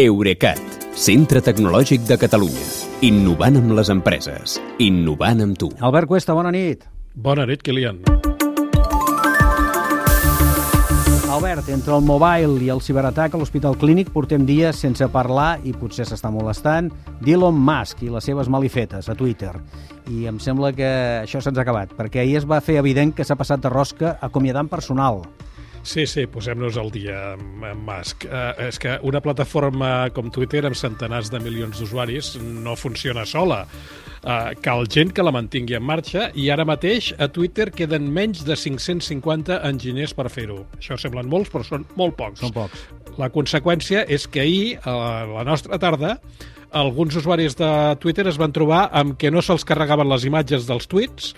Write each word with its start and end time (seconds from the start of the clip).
Eurecat, 0.00 0.60
centre 0.96 1.42
tecnològic 1.44 2.06
de 2.08 2.16
Catalunya. 2.16 2.62
Innovant 3.04 3.58
amb 3.58 3.74
les 3.76 3.90
empreses. 3.92 4.54
Innovant 4.80 5.42
amb 5.44 5.58
tu. 5.60 5.68
Albert 5.76 6.08
Cuesta, 6.08 6.32
bona 6.32 6.48
nit. 6.54 6.86
Bona 7.12 7.44
nit, 7.44 7.60
Kilian. 7.60 7.98
Albert, 11.28 11.68
entre 11.68 11.98
el 11.98 12.06
mobile 12.08 12.64
i 12.64 12.70
el 12.72 12.80
ciberatac 12.80 13.36
a 13.36 13.42
l'Hospital 13.42 13.76
Clínic 13.76 14.08
portem 14.14 14.46
dies 14.48 14.80
sense 14.80 15.04
parlar, 15.12 15.58
i 15.68 15.76
potser 15.76 16.08
s'està 16.08 16.32
molestant, 16.32 16.88
d'Elon 17.20 17.60
Musk 17.60 18.00
i 18.06 18.08
les 18.08 18.24
seves 18.24 18.48
malifetes 18.48 19.12
a 19.12 19.18
Twitter. 19.18 19.52
I 20.08 20.24
em 20.32 20.40
sembla 20.40 20.72
que 20.72 20.88
això 21.26 21.44
se'ns 21.44 21.60
ha 21.60 21.66
acabat, 21.66 21.92
perquè 22.00 22.24
ahir 22.24 22.40
es 22.40 22.48
va 22.48 22.64
fer 22.64 22.80
evident 22.80 23.12
que 23.12 23.28
s'ha 23.28 23.36
passat 23.36 23.60
de 23.60 23.68
rosca 23.68 24.16
acomiadant 24.24 24.72
personal. 24.72 25.26
Sí, 25.82 26.04
sí, 26.06 26.26
posem-nos 26.28 26.76
al 26.76 26.90
dia 26.92 27.16
amb, 27.32 27.64
Musk. 27.86 28.26
Uh, 28.28 28.52
és 28.68 28.78
que 28.80 28.98
una 29.06 29.22
plataforma 29.24 30.10
com 30.14 30.28
Twitter 30.32 30.62
amb 30.68 30.76
centenars 30.76 31.30
de 31.32 31.40
milions 31.40 31.80
d'usuaris 31.80 32.34
no 32.40 32.76
funciona 32.76 33.24
sola. 33.26 33.62
Uh, 34.20 34.52
cal 34.60 34.84
gent 34.92 35.14
que 35.16 35.24
la 35.24 35.32
mantingui 35.32 35.78
en 35.78 35.86
marxa 35.88 36.28
i 36.36 36.50
ara 36.52 36.66
mateix 36.68 37.14
a 37.16 37.30
Twitter 37.32 37.70
queden 37.72 38.10
menys 38.12 38.44
de 38.44 38.56
550 38.60 39.62
enginyers 39.70 40.12
per 40.16 40.28
fer-ho. 40.28 40.60
Això 40.76 41.00
semblen 41.00 41.30
molts, 41.32 41.48
però 41.52 41.64
són 41.64 41.88
molt 41.96 42.18
pocs. 42.20 42.44
Són 42.44 42.52
pocs. 42.52 42.84
La 43.18 43.30
conseqüència 43.32 44.04
és 44.08 44.28
que 44.28 44.44
ahir, 44.44 44.64
a 44.84 45.24
la 45.32 45.44
nostra 45.48 45.80
tarda, 45.80 46.18
alguns 46.70 47.16
usuaris 47.16 47.56
de 47.58 47.70
Twitter 48.00 48.28
es 48.28 48.38
van 48.38 48.52
trobar 48.52 48.88
amb 48.92 49.16
que 49.18 49.32
no 49.32 49.42
se'ls 49.42 49.64
carregaven 49.66 50.08
les 50.12 50.28
imatges 50.28 50.68
dels 50.68 50.86
tuits 50.86 51.34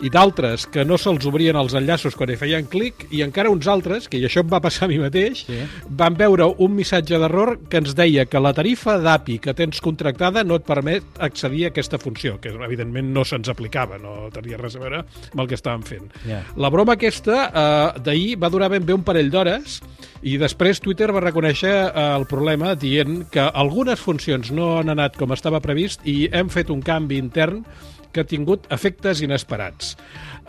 i 0.00 0.10
d'altres 0.12 0.64
que 0.72 0.84
no 0.86 0.96
se'ls 1.00 1.26
obrien 1.28 1.58
els 1.60 1.74
enllaços 1.76 2.16
quan 2.16 2.30
hi 2.32 2.38
feien 2.40 2.68
clic 2.70 3.06
i 3.12 3.22
encara 3.24 3.50
uns 3.52 3.68
altres, 3.68 4.08
que 4.08 4.18
i 4.20 4.24
això 4.26 4.44
em 4.44 4.50
va 4.50 4.60
passar 4.64 4.86
a 4.86 4.90
mi 4.90 4.98
mateix, 5.00 5.44
sí. 5.48 5.58
van 6.00 6.16
veure 6.16 6.48
un 6.64 6.74
missatge 6.76 7.18
d'error 7.20 7.56
que 7.70 7.80
ens 7.82 7.94
deia 7.98 8.24
que 8.30 8.40
la 8.40 8.54
tarifa 8.56 8.96
d'API 9.02 9.38
que 9.44 9.54
tens 9.56 9.82
contractada 9.84 10.44
no 10.46 10.56
et 10.60 10.66
permet 10.68 11.20
accedir 11.20 11.66
a 11.66 11.72
aquesta 11.74 12.00
funció, 12.00 12.38
que 12.40 12.52
evidentment 12.54 13.12
no 13.14 13.24
se'ns 13.28 13.52
aplicava, 13.52 13.98
no 14.00 14.30
tenia 14.34 14.60
res 14.60 14.78
a 14.78 14.84
veure 14.84 15.02
amb 15.04 15.44
el 15.44 15.50
que 15.50 15.58
estàvem 15.58 15.84
fent. 15.86 16.08
Yeah. 16.24 16.42
La 16.56 16.72
broma 16.72 16.96
aquesta 16.96 17.42
eh, 17.48 18.00
d'ahir 18.04 18.38
va 18.40 18.52
durar 18.52 18.70
ben 18.72 18.86
bé 18.86 18.96
un 18.96 19.04
parell 19.04 19.30
d'hores 19.32 19.80
i 20.26 20.36
després 20.40 20.80
Twitter 20.80 21.10
va 21.12 21.24
reconèixer 21.24 21.72
eh, 21.72 22.08
el 22.16 22.26
problema 22.30 22.74
dient 22.74 23.26
que 23.32 23.44
algunes 23.44 24.00
funcions 24.00 24.52
no 24.56 24.76
han 24.80 24.92
anat 24.92 25.16
com 25.20 25.32
estava 25.36 25.60
previst 25.64 26.04
i 26.08 26.24
hem 26.32 26.48
fet 26.52 26.72
un 26.72 26.82
canvi 26.84 27.20
intern 27.20 27.64
que 28.12 28.24
ha 28.24 28.28
tingut 28.28 28.66
efectes 28.72 29.22
inesperats. 29.24 29.96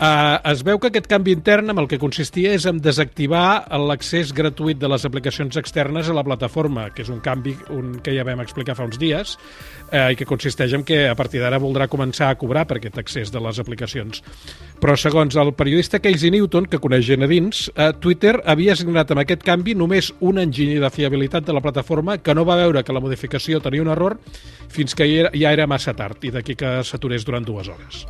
Uh, 0.01 0.39
es 0.49 0.63
veu 0.65 0.79
que 0.81 0.89
aquest 0.89 1.05
canvi 1.05 1.35
intern 1.35 1.69
amb 1.69 1.83
el 1.83 1.87
que 1.91 1.99
consistia 2.01 2.55
és 2.57 2.63
en 2.65 2.79
desactivar 2.81 3.67
l'accés 3.85 4.31
gratuït 4.33 4.79
de 4.81 4.89
les 4.89 5.03
aplicacions 5.05 5.59
externes 5.59 6.09
a 6.09 6.15
la 6.17 6.23
plataforma, 6.25 6.87
que 6.95 7.03
és 7.03 7.11
un 7.13 7.19
canvi 7.21 7.53
un, 7.69 7.99
que 8.01 8.15
ja 8.15 8.25
vam 8.25 8.41
explicar 8.41 8.73
fa 8.79 8.87
uns 8.87 8.97
dies, 8.97 9.35
uh, 9.91 10.07
i 10.09 10.17
que 10.17 10.25
consisteix 10.25 10.73
en 10.73 10.85
que 10.87 11.03
a 11.11 11.13
partir 11.19 11.43
d'ara 11.43 11.59
voldrà 11.61 11.85
començar 11.91 12.31
a 12.31 12.39
cobrar 12.39 12.65
per 12.65 12.79
aquest 12.79 12.97
accés 12.97 13.33
de 13.33 13.43
les 13.45 13.61
aplicacions. 13.61 14.23
Però 14.81 14.95
segons 14.97 15.37
el 15.37 15.53
periodista 15.59 16.01
Casey 16.01 16.33
Newton, 16.33 16.65
que 16.71 16.81
coneix 16.81 17.05
gent 17.05 17.27
a 17.27 17.29
dins, 17.29 17.67
uh, 17.75 17.91
Twitter 18.01 18.39
havia 18.49 18.73
assignat 18.73 19.13
amb 19.13 19.21
aquest 19.21 19.45
canvi 19.45 19.77
només 19.77 20.09
un 20.19 20.41
enginyer 20.41 20.81
de 20.81 20.89
fiabilitat 20.89 21.45
de 21.45 21.53
la 21.53 21.61
plataforma 21.61 22.17
que 22.17 22.33
no 22.33 22.47
va 22.47 22.57
veure 22.63 22.81
que 22.81 22.95
la 22.95 23.03
modificació 23.03 23.61
tenia 23.61 23.85
un 23.85 23.93
error 23.93 24.17
fins 24.71 24.95
que 24.95 25.05
ja 25.35 25.51
era 25.51 25.67
massa 25.67 25.93
tard 25.93 26.23
i 26.25 26.31
d'aquí 26.33 26.55
que 26.57 26.79
s'aturés 26.87 27.27
durant 27.27 27.45
dues 27.51 27.69
hores. 27.71 28.05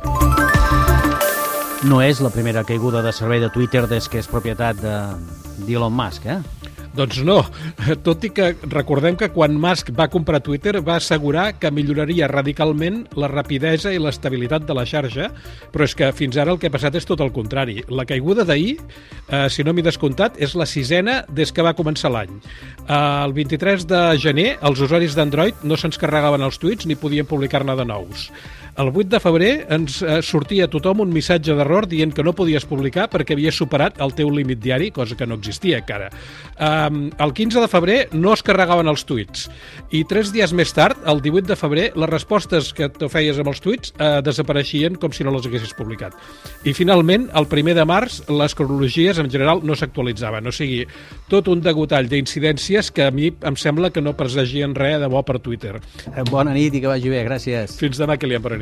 No 1.82 1.98
és 1.98 2.22
la 2.22 2.30
primera 2.30 2.62
caiguda 2.62 3.02
de 3.02 3.10
servei 3.10 3.42
de 3.42 3.50
Twitter 3.50 3.88
des 3.90 4.06
que 4.08 4.22
és 4.22 4.30
propietat 4.30 4.78
d'Elon 5.66 5.94
Musk, 5.98 6.30
eh? 6.30 6.38
Doncs 6.92 7.22
no, 7.24 7.38
tot 8.04 8.24
i 8.26 8.30
que 8.36 8.50
recordem 8.68 9.16
que 9.16 9.30
quan 9.32 9.54
Musk 9.56 9.88
va 9.96 10.10
comprar 10.12 10.42
Twitter 10.44 10.74
va 10.84 10.98
assegurar 10.98 11.54
que 11.56 11.70
milloraria 11.72 12.28
radicalment 12.28 13.06
la 13.16 13.30
rapidesa 13.32 13.94
i 13.94 14.00
l'estabilitat 14.02 14.66
de 14.68 14.76
la 14.76 14.84
xarxa, 14.88 15.30
però 15.72 15.88
és 15.88 15.96
que 15.96 16.10
fins 16.12 16.36
ara 16.36 16.52
el 16.52 16.60
que 16.60 16.68
ha 16.68 16.74
passat 16.74 16.98
és 17.00 17.08
tot 17.08 17.24
el 17.24 17.32
contrari. 17.32 17.80
La 17.88 18.04
caiguda 18.04 18.44
d'ahir, 18.44 18.76
eh, 18.76 19.48
si 19.48 19.64
no 19.64 19.72
m'he 19.72 19.84
descomptat, 19.86 20.36
és 20.36 20.52
la 20.54 20.68
sisena 20.68 21.22
des 21.32 21.50
que 21.50 21.64
va 21.64 21.72
començar 21.74 22.12
l'any. 22.12 22.36
Eh, 22.36 23.24
el 23.24 23.32
23 23.32 23.88
de 23.88 24.02
gener 24.20 24.58
els 24.60 24.84
usuaris 24.84 25.16
d'Android 25.16 25.64
no 25.64 25.80
se'ns 25.80 25.96
carregaven 25.96 26.44
els 26.44 26.60
tuits 26.60 26.86
ni 26.86 26.94
podien 26.94 27.26
publicar-ne 27.26 27.74
de 27.74 27.88
nous. 27.88 28.28
El 28.74 28.88
8 28.88 29.04
de 29.12 29.18
febrer 29.20 29.50
ens 29.74 29.98
eh, 30.00 30.22
sortia 30.24 30.64
a 30.64 30.70
tothom 30.72 31.02
un 31.04 31.10
missatge 31.12 31.52
d'error 31.52 31.84
dient 31.90 32.14
que 32.16 32.22
no 32.24 32.32
podies 32.32 32.64
publicar 32.64 33.04
perquè 33.12 33.34
havia 33.36 33.50
superat 33.52 33.98
el 34.00 34.14
teu 34.16 34.30
límit 34.32 34.62
diari, 34.64 34.88
cosa 34.96 35.12
que 35.18 35.26
no 35.28 35.36
existia 35.36 35.82
encara. 35.82 36.06
Um, 36.56 37.10
el 37.20 37.34
15 37.36 37.60
de 37.60 37.68
febrer 37.68 37.96
no 38.16 38.32
es 38.32 38.40
carregaven 38.42 38.88
els 38.88 39.04
tuits 39.04 39.50
i 39.92 40.00
tres 40.08 40.30
dies 40.32 40.54
més 40.56 40.72
tard, 40.72 41.02
el 41.04 41.20
18 41.20 41.50
de 41.50 41.58
febrer, 41.60 41.84
les 42.00 42.08
respostes 42.08 42.70
que 42.72 42.88
tu 42.96 43.10
feies 43.12 43.36
amb 43.42 43.50
els 43.52 43.60
tuits 43.60 43.92
eh, 43.98 44.22
desapareixien 44.24 44.96
com 44.96 45.12
si 45.12 45.26
no 45.26 45.34
les 45.36 45.44
haguessis 45.50 45.76
publicat. 45.76 46.16
I 46.64 46.72
finalment, 46.72 47.28
el 47.36 47.50
1 47.50 47.76
de 47.76 47.84
març, 47.84 48.22
les 48.32 48.56
cronologies 48.56 49.20
en 49.20 49.28
general 49.28 49.60
no 49.68 49.76
s'actualitzaven, 49.76 50.48
o 50.48 50.54
sigui, 50.54 50.86
tot 51.28 51.52
un 51.52 51.60
degotall 51.60 52.08
d'incidències 52.08 52.88
que 52.88 53.10
a 53.10 53.12
mi 53.12 53.34
em 53.36 53.60
sembla 53.60 53.92
que 53.92 54.00
no 54.00 54.16
presagien 54.16 54.72
res 54.78 54.96
de 55.02 55.12
bo 55.12 55.20
per 55.28 55.42
Twitter. 55.44 55.76
Eh, 56.08 56.24
bona 56.32 56.56
nit 56.56 56.72
i 56.72 56.80
que 56.80 56.88
vagi 56.88 57.12
bé, 57.12 57.20
gràcies. 57.28 57.76
Fins 57.76 58.00
demà, 58.00 58.16
Kilian, 58.16 58.40
bona 58.40 58.56
nit 58.56 58.61